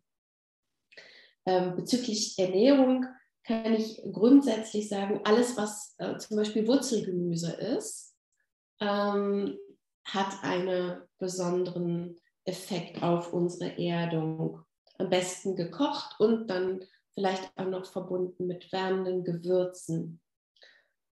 Ähm, 1.45 1.77
bezüglich 1.77 2.39
Ernährung 2.39 3.05
kann 3.45 3.75
ich 3.75 4.01
grundsätzlich 4.13 4.89
sagen, 4.89 5.21
alles, 5.25 5.57
was 5.57 5.95
äh, 5.99 6.17
zum 6.17 6.37
Beispiel 6.37 6.67
Wurzelgemüse 6.67 7.53
ist, 7.53 8.17
ähm, 8.81 9.59
hat 10.05 10.43
einen 10.43 11.03
besonderen 11.19 12.17
Effekt 12.45 13.03
auf 13.03 13.33
unsere 13.33 13.79
Erdung. 13.79 14.63
Am 14.99 15.11
besten 15.11 15.57
gekocht 15.57 16.19
und 16.21 16.49
dann 16.49 16.85
vielleicht 17.15 17.51
auch 17.57 17.67
noch 17.67 17.87
verbunden 17.87 18.47
mit 18.47 18.71
wärmenden 18.73 19.25
Gewürzen. 19.25 20.21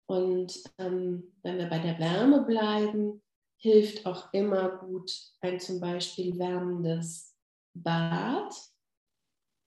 Und 0.07 0.63
ähm, 0.79 1.35
wenn 1.43 1.59
wir 1.59 1.67
bei 1.67 1.79
der 1.79 1.99
Wärme 1.99 2.43
bleiben, 2.43 3.23
hilft 3.59 4.07
auch 4.07 4.33
immer 4.33 4.79
gut 4.79 5.13
ein 5.41 5.59
zum 5.59 5.81
Beispiel 5.81 6.39
wärmendes 6.39 7.35
Bad. 7.75 8.55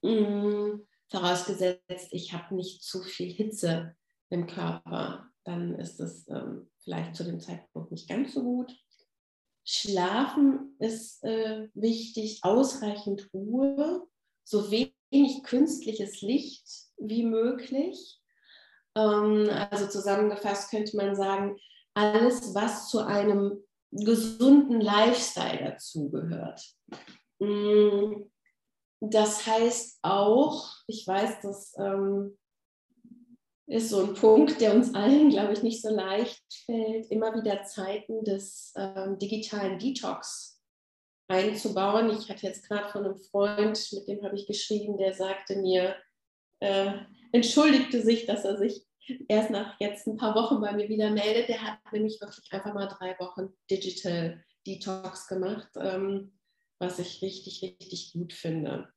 Mhm. 0.02 0.88
Vorausgesetzt, 1.12 2.10
ich 2.12 2.34
habe 2.34 2.56
nicht 2.56 2.84
zu 2.84 3.02
viel 3.02 3.32
Hitze 3.32 3.96
im 4.30 4.46
Körper, 4.46 5.28
dann 5.44 5.74
ist 5.76 6.00
es 6.00 6.28
ähm, 6.30 6.70
vielleicht 6.84 7.16
zu 7.16 7.24
dem 7.24 7.40
Zeitpunkt 7.40 7.92
nicht 7.92 8.08
ganz 8.08 8.34
so 8.34 8.44
gut. 8.44 8.72
Schlafen 9.66 10.76
ist 10.80 11.24
äh, 11.24 11.68
wichtig, 11.74 12.40
ausreichend 12.44 13.30
Ruhe, 13.34 14.08
so 14.44 14.72
wenig 14.72 15.44
künstliches 15.44 16.22
Licht 16.22 16.68
wie 16.98 17.24
möglich 17.24 18.19
also 19.50 19.88
zusammengefasst 19.88 20.72
könnte 20.72 20.98
man 20.98 21.16
sagen, 21.16 21.58
alles, 21.94 22.54
was 22.54 22.90
zu 22.90 23.06
einem 23.06 23.64
gesunden 23.92 24.82
Lifestyle 24.82 25.72
dazugehört. 25.72 26.62
Mm, 27.40 28.30
das 29.02 29.46
heißt 29.46 30.00
auch, 30.02 30.72
ich 30.88 31.08
weiß, 31.08 31.42
das 31.42 31.74
ähm, 31.78 32.38
ist 33.68 33.90
so 33.90 34.02
ein 34.02 34.14
Punkt, 34.16 34.60
der 34.62 34.74
uns 34.74 34.94
allen, 34.94 35.30
glaube 35.30 35.54
ich, 35.54 35.64
nicht 35.64 35.82
so 35.82 35.90
leicht 35.90 36.44
fällt, 36.66 37.10
immer 37.12 37.34
wieder 37.36 37.64
Zeiten 37.64 38.24
des 38.24 38.74
ähm, 38.76 39.18
digitalen 39.20 39.80
Detox 39.80 40.62
einzubauen. 41.28 42.10
Ich 42.10 42.30
hatte 42.30 42.48
jetzt 42.48 42.68
gerade 42.68 42.90
von 42.90 43.06
einem 43.06 43.18
Freund, 43.18 43.80
mit 43.94 44.08
dem 44.08 44.24
habe 44.24 44.36
ich 44.36 44.48
geschrieben, 44.48 44.98
der 44.98 45.14
sagte 45.14 45.58
mir, 45.58 45.96
äh, 46.60 46.94
entschuldigte 47.32 48.02
sich, 48.02 48.26
dass 48.26 48.44
er 48.44 48.58
sich 48.58 48.86
erst 49.28 49.50
nach 49.50 49.80
jetzt 49.80 50.08
ein 50.08 50.18
paar 50.18 50.36
Wochen 50.36 50.62
bei 50.62 50.74
mir 50.74 50.90
wieder 50.90 51.10
meldet. 51.10 51.50
Der 51.50 51.62
hat 51.62 51.80
nämlich 51.92 52.20
wirklich 52.22 52.52
einfach 52.52 52.74
mal 52.74 52.88
drei 52.88 53.18
Wochen 53.20 53.54
Digital 53.70 54.44
Detox 54.66 55.28
gemacht, 55.28 55.70
ähm, 55.76 56.40
was 56.80 57.00
ich 57.00 57.22
richtig, 57.22 57.62
richtig 57.62 58.14
gut 58.14 58.34
finde. 58.34 58.92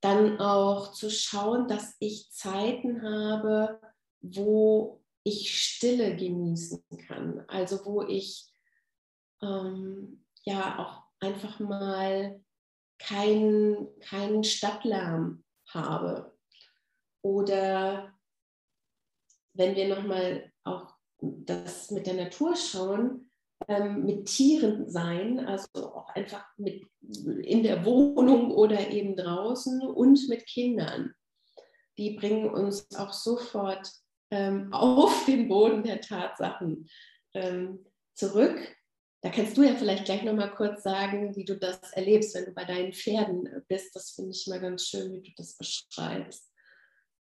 Dann 0.00 0.38
auch 0.40 0.92
zu 0.92 1.10
schauen, 1.10 1.68
dass 1.68 1.96
ich 1.98 2.30
Zeiten 2.30 3.02
habe, 3.02 3.80
wo 4.20 5.02
ich 5.24 5.58
Stille 5.58 6.16
genießen 6.16 6.84
kann. 7.06 7.44
Also 7.48 7.84
wo 7.84 8.02
ich 8.02 8.48
ähm, 9.42 10.24
ja 10.44 10.78
auch 10.78 11.02
einfach 11.20 11.58
mal 11.58 12.40
keinen 12.98 13.88
kein 14.00 14.44
Stadtlärm 14.44 15.44
habe 15.68 16.36
oder 17.22 18.15
wenn 19.56 19.74
wir 19.76 19.88
nochmal 19.88 20.52
auch 20.64 20.94
das 21.20 21.90
mit 21.90 22.06
der 22.06 22.14
Natur 22.14 22.56
schauen, 22.56 23.30
ähm, 23.68 24.04
mit 24.04 24.26
Tieren 24.26 24.88
sein, 24.88 25.40
also 25.40 25.94
auch 25.94 26.08
einfach 26.10 26.44
mit 26.58 26.84
in 27.42 27.62
der 27.62 27.84
Wohnung 27.84 28.50
oder 28.50 28.90
eben 28.90 29.16
draußen 29.16 29.80
und 29.82 30.28
mit 30.28 30.46
Kindern. 30.46 31.14
Die 31.96 32.10
bringen 32.10 32.50
uns 32.50 32.86
auch 32.96 33.12
sofort 33.12 33.90
ähm, 34.30 34.72
auf 34.72 35.24
den 35.24 35.48
Boden 35.48 35.82
der 35.82 36.00
Tatsachen 36.00 36.88
ähm, 37.34 37.86
zurück. 38.14 38.76
Da 39.22 39.30
kannst 39.30 39.56
du 39.56 39.62
ja 39.62 39.74
vielleicht 39.74 40.04
gleich 40.04 40.22
noch 40.22 40.34
mal 40.34 40.54
kurz 40.54 40.82
sagen, 40.82 41.34
wie 41.34 41.44
du 41.44 41.56
das 41.56 41.80
erlebst, 41.92 42.34
wenn 42.34 42.44
du 42.44 42.52
bei 42.52 42.64
deinen 42.64 42.92
Pferden 42.92 43.64
bist. 43.66 43.96
Das 43.96 44.10
finde 44.10 44.32
ich 44.32 44.46
mal 44.46 44.60
ganz 44.60 44.86
schön, 44.86 45.12
wie 45.12 45.22
du 45.22 45.30
das 45.36 45.56
beschreibst. 45.56 46.52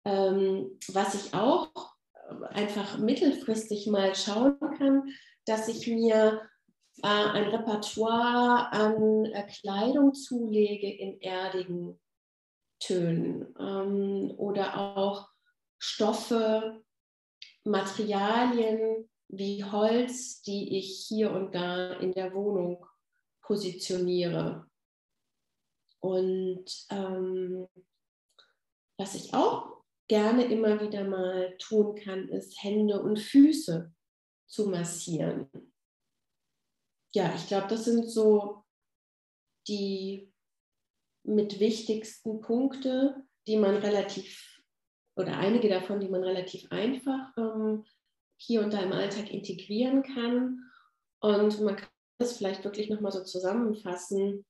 Ähm, 0.06 0.80
was 0.88 1.14
ich 1.14 1.34
auch 1.34 1.93
einfach 2.50 2.98
mittelfristig 2.98 3.88
mal 3.88 4.16
schauen 4.16 4.60
kann, 4.78 5.10
dass 5.46 5.68
ich 5.68 5.88
mir 5.88 6.42
äh, 7.02 7.08
ein 7.08 7.48
Repertoire 7.50 8.72
an 8.72 9.26
äh, 9.26 9.48
Kleidung 9.48 10.14
zulege 10.14 10.92
in 10.92 11.20
erdigen 11.22 12.00
Tönen 12.80 13.54
ähm, 13.60 14.34
oder 14.38 14.78
auch 14.78 15.30
Stoffe, 15.80 16.84
Materialien 17.64 19.10
wie 19.28 19.64
Holz, 19.64 20.42
die 20.42 20.78
ich 20.78 21.06
hier 21.08 21.32
und 21.32 21.56
da 21.56 21.94
in 21.94 22.12
der 22.14 22.34
Wohnung 22.34 22.86
positioniere. 23.42 24.66
Und 26.00 26.66
ähm, 26.90 27.68
was 28.98 29.16
ich 29.16 29.34
auch 29.34 29.73
gerne 30.08 30.46
immer 30.46 30.82
wieder 30.82 31.04
mal 31.04 31.56
tun 31.58 31.96
kann, 31.96 32.28
ist 32.30 32.62
Hände 32.64 33.02
und 33.02 33.20
Füße 33.20 33.94
zu 34.48 34.70
massieren. 34.70 35.50
Ja, 37.14 37.34
ich 37.36 37.48
glaube, 37.48 37.68
das 37.68 37.86
sind 37.86 38.10
so 38.10 38.64
die 39.68 40.32
mit 41.24 41.60
wichtigsten 41.60 42.42
Punkte, 42.42 43.24
die 43.48 43.58
man 43.58 43.76
relativ, 43.78 44.62
oder 45.16 45.38
einige 45.38 45.70
davon, 45.70 46.00
die 46.00 46.10
man 46.10 46.24
relativ 46.24 46.70
einfach 46.72 47.32
ähm, 47.38 47.86
hier 48.38 48.62
und 48.62 48.74
da 48.74 48.82
im 48.82 48.92
Alltag 48.92 49.32
integrieren 49.32 50.04
kann. 50.04 50.60
Und 51.22 51.62
man 51.62 51.78
kann 51.78 51.90
das 52.20 52.38
vielleicht 52.38 52.64
wirklich 52.64 52.90
nochmal 52.90 53.12
so 53.12 53.24
zusammenfassen. 53.24 54.46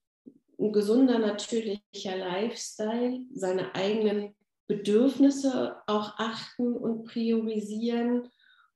Ein 0.57 0.71
gesunder, 0.71 1.19
natürlicher 1.19 2.15
Lifestyle, 2.15 3.25
seine 3.33 3.75
eigenen 3.75 4.35
Bedürfnisse 4.67 5.81
auch 5.87 6.17
achten 6.17 6.75
und 6.75 7.05
priorisieren. 7.05 8.29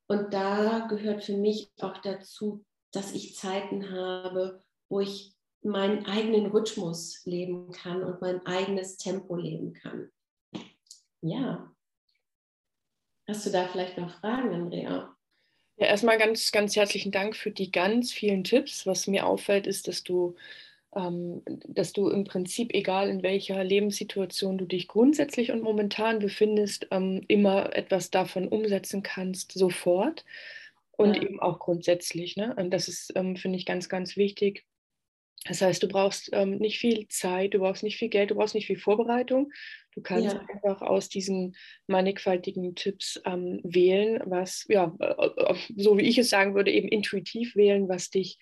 Und 0.08 0.34
da 0.34 0.88
gehört 0.88 1.24
für 1.24 1.38
mich 1.38 1.72
auch 1.82 1.98
dazu, 2.00 2.66
dass 2.92 3.14
ich 3.14 3.36
Zeiten 3.36 3.92
habe, 3.92 4.64
wo 4.90 5.00
ich 5.00 5.34
meinen 5.62 6.06
eigenen 6.06 6.48
Rhythmus 6.48 7.22
leben 7.26 7.72
kann 7.72 8.04
und 8.04 8.22
mein 8.22 8.46
eigenes 8.46 8.98
Tempo 8.98 9.36
leben 9.36 9.74
kann. 9.74 10.10
Ja. 11.22 11.72
Hast 13.28 13.46
du 13.46 13.50
da 13.50 13.68
vielleicht 13.68 13.98
noch 13.98 14.20
Fragen, 14.20 14.54
Andrea? 14.54 15.14
Ja, 15.76 15.88
erstmal 15.88 16.18
ganz, 16.18 16.52
ganz 16.52 16.76
herzlichen 16.76 17.12
Dank 17.12 17.36
für 17.36 17.52
die 17.52 17.72
ganz 17.72 18.12
vielen 18.12 18.44
Tipps. 18.44 18.88
Was 18.88 19.08
mir 19.08 19.26
auffällt, 19.26 19.68
ist, 19.68 19.88
dass 19.88 20.04
du 20.04 20.36
dass 21.68 21.94
du 21.94 22.10
im 22.10 22.24
Prinzip, 22.24 22.74
egal 22.74 23.10
in 23.10 23.24
welcher 23.24 23.64
Lebenssituation 23.64 24.58
du 24.58 24.66
dich 24.66 24.88
grundsätzlich 24.88 25.52
und 25.52 25.62
momentan 25.62 26.20
befindest, 26.20 26.88
ähm, 26.92 27.22
immer 27.28 27.76
etwas 27.76 28.10
davon 28.10 28.48
umsetzen 28.48 29.04
kannst, 29.04 29.52
sofort 29.52 30.26
und 30.92 31.16
ja. 31.16 31.22
eben 31.22 31.40
auch 31.40 31.60
grundsätzlich. 31.60 32.36
Ne? 32.36 32.56
Und 32.58 32.72
das 32.72 32.88
ist, 32.88 33.14
ähm, 33.16 33.36
finde 33.36 33.58
ich, 33.58 33.66
ganz, 33.66 33.90
ganz 33.90 34.18
wichtig. 34.18 34.66
Das 35.46 35.62
heißt, 35.62 35.82
du 35.82 35.88
brauchst 35.88 36.30
ähm, 36.34 36.58
nicht 36.58 36.80
viel 36.80 37.08
Zeit, 37.08 37.54
du 37.54 37.60
brauchst 37.60 37.84
nicht 37.84 37.98
viel 37.98 38.10
Geld, 38.10 38.32
du 38.32 38.36
brauchst 38.36 38.56
nicht 38.56 38.68
viel 38.68 38.80
Vorbereitung. 38.80 39.52
Du 39.94 40.02
kannst 40.02 40.34
ja. 40.34 40.46
einfach 40.54 40.82
aus 40.82 41.10
diesen 41.10 41.56
mannigfaltigen 41.88 42.76
Tipps 42.76 43.22
ähm, 43.26 43.62
wählen, 43.64 44.22
was, 44.26 44.66
ja, 44.68 44.96
äh, 45.00 45.06
äh, 45.06 45.56
so 45.76 45.98
wie 45.98 46.08
ich 46.08 46.18
es 46.18 46.30
sagen 46.30 46.56
würde, 46.56 46.72
eben 46.72 46.88
intuitiv 46.88 47.56
wählen, 47.56 47.88
was 47.88 48.10
dich 48.10 48.40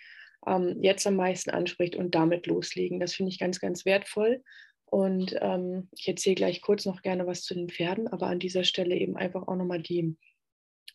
ähm, 0.48 0.78
jetzt 0.82 1.06
am 1.08 1.16
meisten 1.16 1.50
anspricht 1.50 1.96
und 1.96 2.16
damit 2.16 2.48
loslegen. 2.48 3.00
Das 3.00 3.14
finde 3.14 3.32
ich 3.32 3.40
ganz, 3.40 3.60
ganz 3.60 3.86
wertvoll. 3.86 4.44
Und 4.86 5.36
ähm, 5.42 5.90
ich 5.98 6.08
erzähle 6.08 6.36
gleich 6.36 6.62
kurz 6.62 6.86
noch 6.86 7.02
gerne 7.02 7.26
was 7.28 7.44
zu 7.44 7.54
den 7.54 7.70
Pferden, 7.70 8.08
aber 8.08 8.28
an 8.28 8.40
dieser 8.40 8.64
Stelle 8.64 8.96
eben 8.96 9.18
einfach 9.18 9.48
auch 9.48 9.56
nochmal 9.56 9.82
die, 9.82 10.16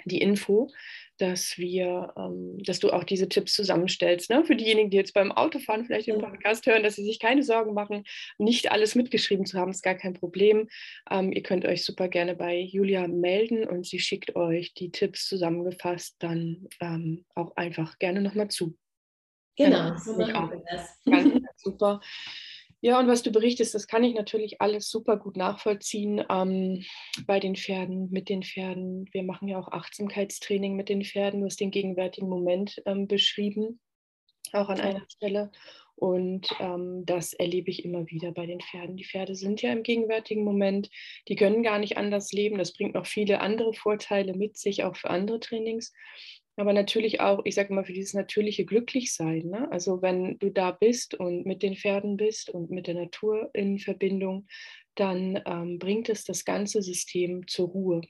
die 0.05 0.21
Info, 0.21 0.71
dass 1.19 1.59
wir, 1.59 2.13
ähm, 2.17 2.57
dass 2.65 2.79
du 2.79 2.91
auch 2.91 3.05
diese 3.05 3.29
Tipps 3.29 3.53
zusammenstellst. 3.53 4.31
Ne? 4.31 4.45
Für 4.45 4.57
diejenigen, 4.57 4.91
die 4.91 4.97
jetzt 4.97 5.13
beim 5.13 5.33
Autofahren 5.33 5.85
vielleicht 5.85 6.07
den 6.07 6.21
Podcast 6.21 6.67
hören, 6.67 6.83
dass 6.83 6.97
sie 6.97 7.05
sich 7.05 7.19
keine 7.19 7.43
Sorgen 7.43 7.75
machen, 7.75 8.05
nicht 8.39 8.73
alles 8.73 8.95
mitgeschrieben 8.95 9.45
zu 9.45 9.59
haben, 9.59 9.71
ist 9.71 9.83
gar 9.83 9.97
kein 9.97 10.15
Problem. 10.15 10.69
Ähm, 11.11 11.33
ihr 11.33 11.43
könnt 11.43 11.65
euch 11.67 11.85
super 11.85 12.09
gerne 12.09 12.35
bei 12.35 12.59
Julia 12.59 13.07
melden 13.09 13.69
und 13.69 13.87
sie 13.87 13.99
schickt 13.99 14.37
euch 14.37 14.73
die 14.75 14.93
Tipps 14.93 15.27
zusammengefasst 15.27 16.17
dann 16.21 16.69
ähm, 16.81 17.25
auch 17.35 17.57
einfach 17.57 17.99
gerne 17.99 18.23
nochmal 18.23 18.49
zu. 18.49 18.79
Genau, 19.57 19.97
so 19.97 20.17
machen 20.17 20.51
wir 20.51 20.63
das. 20.71 20.99
Ganz, 21.05 21.33
ganz 21.33 21.63
super. 21.63 22.01
Ja, 22.83 22.99
und 22.99 23.09
was 23.09 23.23
du 23.23 23.31
berichtest, 23.31 23.75
das 23.75 23.87
kann 23.87 24.05
ich 24.05 24.15
natürlich 24.15 24.63
alles 24.63 24.91
super 24.91 25.19
gut 25.19 25.37
nachvollziehen 25.37 26.25
ähm, 26.31 26.83
bei 27.27 27.39
den 27.39 27.55
Pferden, 27.55 28.11
mit 28.11 28.31
den 28.31 28.43
Pferden. 28.43 29.07
Wir 29.13 29.23
machen 29.23 29.49
ja 29.49 29.59
auch 29.59 29.69
Achtsamkeitstraining 29.69 30.77
mit 30.77 30.89
den 30.89 31.05
Pferden. 31.05 31.41
Du 31.41 31.47
hast 31.47 31.61
den 31.61 31.71
gegenwärtigen 31.71 32.29
Moment 32.29 32.81
ähm, 32.87 33.07
beschrieben, 33.07 33.81
auch 34.53 34.71
an 34.71 34.81
einer 34.81 35.05
Stelle. 35.11 35.51
Und 35.95 36.49
ähm, 36.59 37.05
das 37.05 37.35
erlebe 37.35 37.71
ich 37.71 37.85
immer 37.85 38.07
wieder 38.07 38.33
bei 38.33 38.47
den 38.47 38.61
Pferden. 38.61 38.97
Die 38.97 39.05
Pferde 39.05 39.35
sind 39.35 39.61
ja 39.61 39.71
im 39.71 39.83
gegenwärtigen 39.83 40.43
Moment, 40.43 40.89
die 41.29 41.37
können 41.37 41.63
gar 41.63 41.79
nicht 41.79 41.99
anders 41.99 42.33
leben. 42.33 42.57
Das 42.57 42.73
bringt 42.73 42.95
noch 42.95 43.05
viele 43.05 43.43
andere 43.43 43.75
Vorteile 43.75 44.35
mit 44.35 44.57
sich, 44.57 44.85
auch 44.85 44.97
für 44.97 45.11
andere 45.11 45.39
Trainings 45.41 45.93
aber 46.57 46.73
natürlich 46.73 47.21
auch, 47.21 47.41
ich 47.45 47.55
sage 47.55 47.73
mal, 47.73 47.85
für 47.85 47.93
dieses 47.93 48.15
natürliche 48.15 48.65
Glücklichsein. 48.65 49.47
Ne? 49.47 49.71
Also 49.71 50.03
wenn 50.03 50.39
du 50.39 50.51
da 50.51 50.73
bist 50.73 51.15
und 51.15 51.47
mit 51.47 51.63
den 51.63 51.77
Pferden 51.77 52.17
bist 52.17 52.51
und 52.51 52.71
mit 52.71 52.87
der 52.87 52.95
Natur 52.95 53.51
in 53.55 53.79
Verbindung, 53.79 54.47
dann 54.95 55.41
ähm, 55.47 55.79
bringt 55.79 56.09
es 56.09 56.25
das 56.25 56.45
ganze 56.45 56.83
System 56.83 57.47
zur 57.47 57.69
Ruhe. 57.69 58.03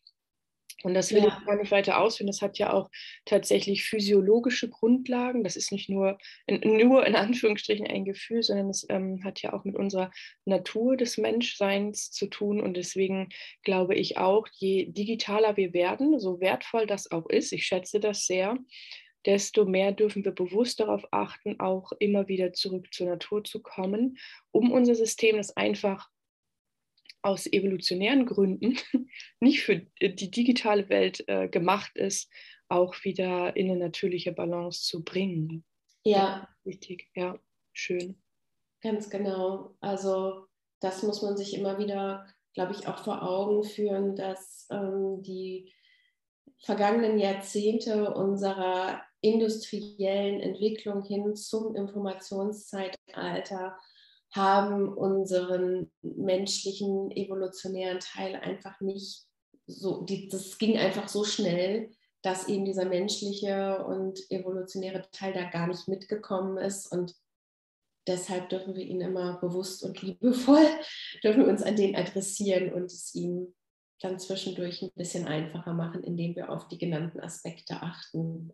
Und 0.82 0.94
das 0.94 1.12
will 1.12 1.22
ja. 1.22 1.28
ich 1.28 1.46
gar 1.46 1.56
nicht 1.56 1.70
weiter 1.70 2.00
ausführen. 2.00 2.28
Das 2.28 2.42
hat 2.42 2.58
ja 2.58 2.72
auch 2.72 2.90
tatsächlich 3.24 3.84
physiologische 3.84 4.68
Grundlagen. 4.68 5.44
Das 5.44 5.56
ist 5.56 5.72
nicht 5.72 5.88
nur 5.88 6.18
in, 6.46 6.60
nur 6.78 7.06
in 7.06 7.14
Anführungsstrichen 7.14 7.86
ein 7.86 8.04
Gefühl, 8.04 8.42
sondern 8.42 8.70
es 8.70 8.86
ähm, 8.88 9.22
hat 9.24 9.42
ja 9.42 9.52
auch 9.52 9.64
mit 9.64 9.76
unserer 9.76 10.10
Natur 10.44 10.96
des 10.96 11.18
Menschseins 11.18 12.10
zu 12.10 12.26
tun. 12.26 12.60
Und 12.60 12.76
deswegen 12.76 13.28
glaube 13.62 13.94
ich 13.94 14.16
auch, 14.16 14.46
je 14.52 14.86
digitaler 14.86 15.56
wir 15.56 15.72
werden, 15.72 16.18
so 16.18 16.40
wertvoll 16.40 16.86
das 16.86 17.10
auch 17.10 17.28
ist, 17.28 17.52
ich 17.52 17.66
schätze 17.66 18.00
das 18.00 18.26
sehr, 18.26 18.56
desto 19.26 19.66
mehr 19.66 19.92
dürfen 19.92 20.24
wir 20.24 20.32
bewusst 20.32 20.80
darauf 20.80 21.06
achten, 21.10 21.60
auch 21.60 21.92
immer 21.98 22.28
wieder 22.28 22.52
zurück 22.52 22.92
zur 22.92 23.06
Natur 23.06 23.44
zu 23.44 23.60
kommen, 23.60 24.16
um 24.50 24.72
unser 24.72 24.94
System, 24.94 25.36
das 25.36 25.56
einfach 25.56 26.08
aus 27.22 27.46
evolutionären 27.46 28.26
Gründen 28.26 28.78
nicht 29.40 29.62
für 29.62 29.86
die 30.00 30.30
digitale 30.30 30.88
Welt 30.88 31.24
äh, 31.28 31.48
gemacht 31.48 31.96
ist, 31.96 32.30
auch 32.68 32.94
wieder 33.04 33.56
in 33.56 33.70
eine 33.70 33.78
natürliche 33.78 34.32
Balance 34.32 34.84
zu 34.84 35.04
bringen. 35.04 35.64
Ja. 36.04 36.48
Wichtig, 36.64 37.08
ja, 37.14 37.38
schön. 37.72 38.20
Ganz 38.80 39.10
genau. 39.10 39.76
Also 39.80 40.46
das 40.80 41.02
muss 41.02 41.22
man 41.22 41.36
sich 41.36 41.54
immer 41.54 41.78
wieder, 41.78 42.26
glaube 42.54 42.72
ich, 42.72 42.88
auch 42.88 43.04
vor 43.04 43.22
Augen 43.22 43.62
führen, 43.64 44.16
dass 44.16 44.66
ähm, 44.70 45.22
die 45.22 45.70
vergangenen 46.62 47.18
Jahrzehnte 47.18 48.14
unserer 48.14 49.02
industriellen 49.20 50.40
Entwicklung 50.40 51.04
hin 51.04 51.34
zum 51.34 51.76
Informationszeitalter 51.76 53.76
haben 54.32 54.88
unseren 54.88 55.90
menschlichen 56.02 57.10
evolutionären 57.10 57.98
Teil 58.00 58.36
einfach 58.36 58.80
nicht 58.80 59.24
so, 59.66 60.02
die, 60.02 60.28
das 60.28 60.58
ging 60.58 60.78
einfach 60.78 61.08
so 61.08 61.24
schnell, 61.24 61.90
dass 62.22 62.48
eben 62.48 62.64
dieser 62.64 62.84
menschliche 62.84 63.84
und 63.84 64.18
evolutionäre 64.30 65.08
Teil 65.10 65.32
da 65.32 65.48
gar 65.48 65.66
nicht 65.66 65.88
mitgekommen 65.88 66.58
ist 66.58 66.92
und 66.92 67.14
deshalb 68.06 68.48
dürfen 68.50 68.74
wir 68.74 68.84
ihn 68.84 69.00
immer 69.00 69.38
bewusst 69.40 69.82
und 69.84 70.02
liebevoll, 70.02 70.66
dürfen 71.24 71.44
wir 71.44 71.48
uns 71.48 71.62
an 71.62 71.76
den 71.76 71.96
adressieren 71.96 72.72
und 72.72 72.86
es 72.86 73.14
ihm 73.14 73.54
dann 74.00 74.18
zwischendurch 74.18 74.82
ein 74.82 74.92
bisschen 74.94 75.26
einfacher 75.26 75.74
machen, 75.74 76.02
indem 76.02 76.34
wir 76.34 76.50
auf 76.50 76.68
die 76.68 76.78
genannten 76.78 77.20
Aspekte 77.20 77.82
achten. 77.82 78.52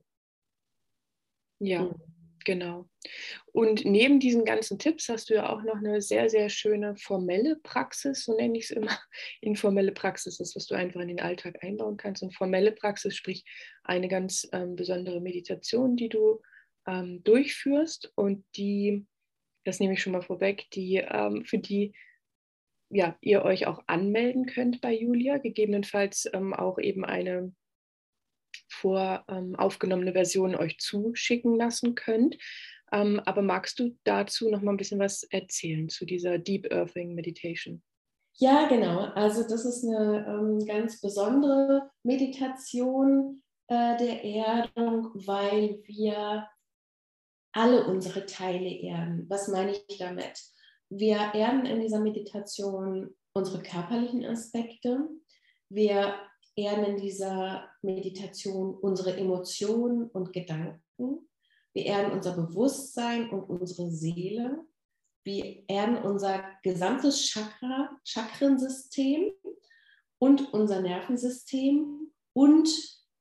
Ja. 1.60 1.84
Mhm. 1.84 2.15
Genau. 2.46 2.88
Und 3.52 3.84
neben 3.84 4.20
diesen 4.20 4.44
ganzen 4.44 4.78
Tipps 4.78 5.08
hast 5.08 5.30
du 5.30 5.34
ja 5.34 5.48
auch 5.48 5.64
noch 5.64 5.78
eine 5.78 6.00
sehr, 6.00 6.30
sehr 6.30 6.48
schöne 6.48 6.96
formelle 6.96 7.56
Praxis, 7.56 8.24
so 8.24 8.36
nenne 8.36 8.56
ich 8.56 8.66
es 8.66 8.70
immer. 8.70 8.96
Informelle 9.40 9.90
Praxis 9.90 10.38
ist, 10.38 10.54
was 10.54 10.66
du 10.66 10.76
einfach 10.76 11.00
in 11.00 11.08
den 11.08 11.20
Alltag 11.20 11.56
einbauen 11.64 11.96
kannst. 11.96 12.22
Und 12.22 12.36
formelle 12.36 12.70
Praxis, 12.70 13.16
sprich 13.16 13.44
eine 13.82 14.06
ganz 14.06 14.48
ähm, 14.52 14.76
besondere 14.76 15.20
Meditation, 15.20 15.96
die 15.96 16.08
du 16.08 16.40
ähm, 16.86 17.24
durchführst 17.24 18.12
und 18.14 18.44
die, 18.54 19.04
das 19.64 19.80
nehme 19.80 19.94
ich 19.94 20.02
schon 20.02 20.12
mal 20.12 20.22
vorweg, 20.22 20.70
die, 20.70 20.98
ähm, 20.98 21.44
für 21.44 21.58
die 21.58 21.94
ja, 22.90 23.18
ihr 23.20 23.42
euch 23.42 23.66
auch 23.66 23.82
anmelden 23.88 24.46
könnt 24.46 24.80
bei 24.80 24.94
Julia, 24.94 25.38
gegebenenfalls 25.38 26.30
ähm, 26.32 26.54
auch 26.54 26.78
eben 26.78 27.04
eine 27.04 27.52
vor 28.68 29.24
ähm, 29.28 29.56
Version 29.56 30.54
euch 30.54 30.78
zuschicken 30.78 31.56
lassen 31.56 31.94
könnt. 31.94 32.36
Ähm, 32.92 33.20
aber 33.24 33.42
magst 33.42 33.78
du 33.78 33.96
dazu 34.04 34.50
noch 34.50 34.62
mal 34.62 34.72
ein 34.72 34.76
bisschen 34.76 35.00
was 35.00 35.24
erzählen 35.24 35.88
zu 35.88 36.04
dieser 36.04 36.38
Deep 36.38 36.72
Earthing 36.72 37.14
Meditation? 37.14 37.82
Ja, 38.38 38.68
genau. 38.68 39.00
Also 39.14 39.42
das 39.42 39.64
ist 39.64 39.84
eine 39.84 40.26
ähm, 40.28 40.64
ganz 40.66 41.00
besondere 41.00 41.90
Meditation 42.02 43.42
äh, 43.68 43.96
der 43.96 44.24
Erdung, 44.24 45.10
weil 45.14 45.82
wir 45.86 46.46
alle 47.52 47.86
unsere 47.86 48.26
Teile 48.26 48.68
erden. 48.68 49.24
Was 49.28 49.48
meine 49.48 49.72
ich 49.72 49.98
damit? 49.98 50.38
Wir 50.90 51.16
erden 51.34 51.64
in 51.64 51.80
dieser 51.80 52.00
Meditation 52.00 53.14
unsere 53.32 53.62
körperlichen 53.62 54.24
Aspekte. 54.24 55.08
Wir 55.68 56.14
erden 56.56 56.84
in 56.84 56.96
dieser 56.96 57.70
Meditation 57.82 58.74
unsere 58.74 59.16
Emotionen 59.16 60.08
und 60.10 60.32
Gedanken. 60.32 61.28
Wir 61.74 61.86
erden 61.86 62.12
unser 62.12 62.34
Bewusstsein 62.34 63.30
und 63.30 63.44
unsere 63.44 63.90
Seele. 63.90 64.64
Wir 65.24 65.64
erden 65.68 65.98
unser 65.98 66.42
gesamtes 66.62 67.26
Chakra, 67.26 67.90
Chakrensystem 68.04 69.32
und 70.18 70.52
unser 70.54 70.80
Nervensystem 70.80 72.12
und 72.32 72.68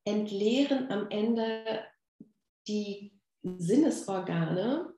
entleeren 0.05 0.89
am 0.91 1.09
Ende 1.09 1.83
die 2.67 3.19
Sinnesorgane. 3.43 4.93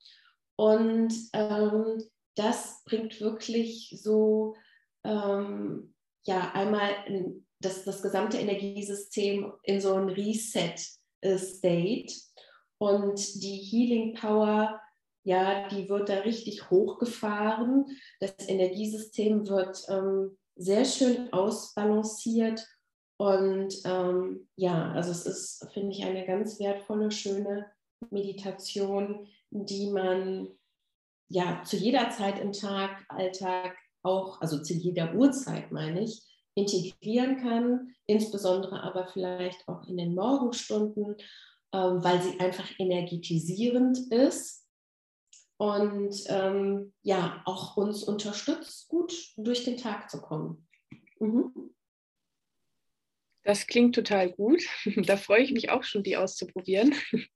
Und 0.56 1.14
ähm, 1.34 2.04
das 2.36 2.84
bringt 2.86 3.20
wirklich 3.20 3.98
so, 4.02 4.56
ähm, 5.04 5.96
ja, 6.26 6.52
einmal 6.54 6.92
das, 7.60 7.84
das 7.84 8.02
gesamte 8.02 8.38
Energiesystem 8.38 9.52
in 9.64 9.82
so 9.82 9.96
ein 9.96 10.10
Reset-State. 10.10 12.14
Und 12.80 13.42
die 13.42 13.58
Healing 13.58 14.14
Power 14.14 14.80
ja, 15.28 15.68
die 15.68 15.90
wird 15.90 16.08
da 16.08 16.20
richtig 16.20 16.70
hochgefahren. 16.70 17.86
Das 18.22 18.34
Energiesystem 18.48 19.46
wird 19.50 19.84
ähm, 19.90 20.38
sehr 20.56 20.86
schön 20.86 21.34
ausbalanciert. 21.34 22.66
Und 23.18 23.76
ähm, 23.84 24.48
ja, 24.56 24.94
also 24.94 25.12
es 25.12 25.26
ist, 25.26 25.68
finde 25.74 25.92
ich, 25.92 26.06
eine 26.06 26.26
ganz 26.26 26.62
wertvolle, 26.62 27.12
schöne 27.12 27.70
Meditation, 28.10 29.28
die 29.50 29.92
man 29.92 30.48
ja 31.28 31.62
zu 31.66 31.76
jeder 31.76 32.10
Zeit 32.10 32.40
im 32.40 32.54
Tag, 32.54 33.04
Alltag 33.10 33.76
auch, 34.04 34.40
also 34.40 34.64
zu 34.64 34.76
jeder 34.76 35.14
Uhrzeit 35.14 35.74
meine 35.74 36.06
ich, 36.06 36.22
integrieren 36.58 37.38
kann, 37.38 37.94
insbesondere 38.08 38.82
aber 38.82 39.08
vielleicht 39.08 39.68
auch 39.68 39.88
in 39.88 39.98
den 39.98 40.16
Morgenstunden, 40.16 41.16
ähm, 41.72 42.04
weil 42.04 42.22
sie 42.22 42.40
einfach 42.40 42.68
energetisierend 42.80 44.12
ist 44.12 44.66
und 45.58 46.16
ähm, 46.28 46.94
ja, 47.04 47.42
auch 47.46 47.78
uns 47.78 48.04
unterstützt, 48.04 48.88
gut 48.90 49.14
durch 49.38 49.66
den 49.66 49.78
Tag 49.78 50.10
zu 50.10 50.20
kommen. 50.20 50.68
Mhm. 51.20 51.52
Das 53.44 53.66
klingt 53.68 53.96
total 53.96 54.32
gut. 54.32 54.64
Da 55.06 55.16
freue 55.16 55.44
ich 55.44 55.52
mich 55.52 55.70
auch 55.70 55.84
schon, 55.84 56.04
die 56.04 56.18
auszuprobieren. 56.18 56.96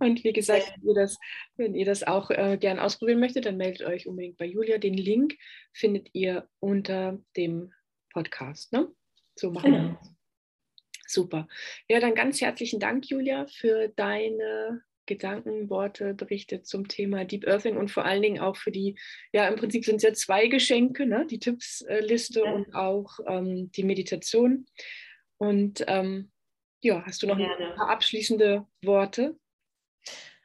Und 0.00 0.24
wie 0.24 0.32
gesagt, 0.32 0.72
wenn 0.74 0.88
ihr 0.88 0.94
das, 0.94 1.16
wenn 1.56 1.74
ihr 1.74 1.84
das 1.84 2.02
auch 2.02 2.30
äh, 2.30 2.58
gern 2.58 2.80
ausprobieren 2.80 3.20
möchtet, 3.20 3.46
dann 3.46 3.56
meldet 3.56 3.86
euch 3.86 4.08
unbedingt 4.08 4.36
bei 4.36 4.46
Julia. 4.46 4.78
Den 4.78 4.94
Link 4.94 5.36
findet 5.72 6.08
ihr 6.12 6.48
unter 6.58 7.20
dem 7.36 7.72
Podcast. 8.14 8.72
Ne? 8.72 8.88
So 9.34 9.50
machen 9.50 9.72
wir 9.72 9.78
genau. 9.80 9.98
Super. 11.06 11.48
Ja, 11.88 12.00
dann 12.00 12.14
ganz 12.14 12.40
herzlichen 12.40 12.80
Dank, 12.80 13.10
Julia, 13.10 13.46
für 13.46 13.88
deine 13.88 14.82
Gedanken, 15.06 15.68
Worte 15.68 16.14
berichtet 16.14 16.66
zum 16.66 16.88
Thema 16.88 17.26
Deep 17.26 17.46
Earthing 17.46 17.76
und 17.76 17.90
vor 17.90 18.06
allen 18.06 18.22
Dingen 18.22 18.40
auch 18.40 18.56
für 18.56 18.70
die, 18.70 18.98
ja, 19.32 19.46
im 19.48 19.56
Prinzip 19.56 19.84
sind 19.84 19.96
es 19.96 20.02
ja 20.02 20.14
zwei 20.14 20.46
Geschenke, 20.46 21.04
ne? 21.04 21.26
die 21.26 21.38
Tippsliste 21.38 22.40
ja. 22.40 22.52
und 22.52 22.74
auch 22.74 23.18
ähm, 23.26 23.70
die 23.72 23.84
Meditation. 23.84 24.66
Und 25.36 25.84
ähm, 25.88 26.32
ja, 26.80 27.04
hast 27.04 27.22
du 27.22 27.26
noch 27.26 27.36
Gerne. 27.36 27.72
ein 27.72 27.76
paar 27.76 27.90
abschließende 27.90 28.66
Worte? 28.82 29.38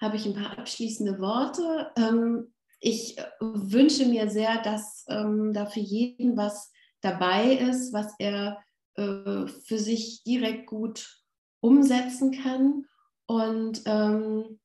Habe 0.01 0.17
ich 0.17 0.25
ein 0.25 0.33
paar 0.33 0.57
abschließende 0.57 1.19
Worte. 1.19 1.91
Ähm, 1.97 2.53
ich 2.79 3.17
äh, 3.17 3.23
wünsche 3.39 4.05
mir 4.05 4.29
sehr, 4.29 4.61
dass 4.61 5.05
ähm, 5.09 5.53
da 5.53 5.65
für 5.65 5.81
jeden 5.81 6.37
was 6.37 6.71
dabei 7.01 7.53
ist, 7.53 7.93
was 7.93 8.13
er 8.19 8.63
äh, 8.95 9.47
für 9.47 9.77
sich 9.77 10.23
direkt 10.23 10.67
gut 10.67 11.23
umsetzen 11.61 12.31
kann 12.31 12.85
und 13.27 13.83
ähm, 13.85 14.59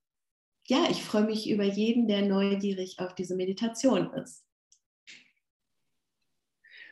ja, 0.66 0.87
ich 0.90 1.05
freue 1.05 1.25
mich 1.25 1.51
über 1.51 1.64
jeden, 1.64 2.09
der 2.09 2.23
neugierig 2.23 2.99
auf 2.99 3.14
diese 3.14 3.37
Meditation 3.37 4.12
ist. 4.14 4.47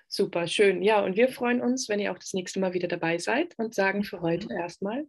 Super, 0.09 0.46
schön. 0.46 0.83
Ja, 0.83 1.02
und 1.02 1.16
wir 1.16 1.28
freuen 1.28 1.62
uns, 1.62 1.88
wenn 1.88 1.98
ihr 1.98 2.12
auch 2.12 2.18
das 2.18 2.35
nächste 2.35 2.61
Mal 2.61 2.74
wieder 2.74 2.88
dabei 2.88 3.16
seid 3.16 3.59
und 3.59 3.74
sagen 3.74 4.05
für 4.05 4.20
heute 4.20 4.52
erstmal 4.52 5.07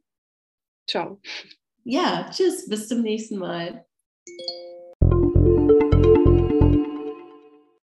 Ciao. 0.87 1.21
Ja, 1.83 2.29
tschüss, 2.31 2.67
bis 2.67 2.87
zum 2.87 3.01
nächsten 3.01 3.37
Mal. 3.37 3.85